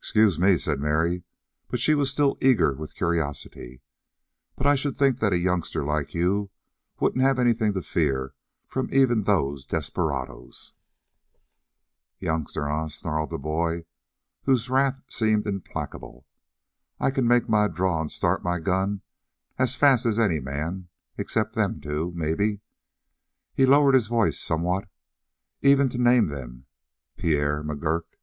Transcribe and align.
"Excuse 0.00 0.38
me," 0.38 0.58
said 0.58 0.80
Mary, 0.80 1.22
but 1.68 1.80
she 1.80 1.94
was 1.94 2.10
still 2.10 2.36
eager 2.42 2.74
with 2.74 2.94
curiosity, 2.94 3.80
"but 4.54 4.66
I 4.66 4.74
should 4.74 4.98
think 4.98 5.18
that 5.20 5.32
a 5.32 5.38
youngster 5.38 5.82
like 5.82 6.12
you 6.12 6.50
wouldn't 7.00 7.24
have 7.24 7.38
anything 7.38 7.72
to 7.72 7.80
fear 7.80 8.34
from 8.66 8.92
even 8.92 9.22
those 9.24 9.64
desperadoes." 9.64 10.74
"Youngster, 12.18 12.68
eh?" 12.68 12.88
snarled 12.88 13.30
the 13.30 13.38
boy, 13.38 13.86
whose 14.42 14.68
wrath 14.68 15.00
seemed 15.08 15.46
implacable. 15.46 16.26
"I 17.00 17.10
can 17.10 17.26
make 17.26 17.48
my 17.48 17.66
draw 17.66 17.98
and 18.02 18.10
start 18.12 18.44
my 18.44 18.58
gun 18.60 19.00
as 19.58 19.74
fast 19.74 20.04
as 20.04 20.18
any 20.18 20.38
man 20.38 20.88
except 21.16 21.54
them 21.54 21.80
two, 21.80 22.12
maybe" 22.14 22.60
he 23.54 23.64
lowered 23.64 23.94
his 23.94 24.08
voice 24.08 24.38
somewhat 24.38 24.86
even 25.62 25.88
to 25.88 25.96
name 25.96 26.26
them 26.26 26.66
"Pierre 27.16 27.62
McGurk!" 27.64 28.16